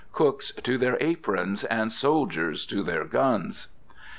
[0.13, 3.67] Cooks to their aprons, and soldiers to their guns!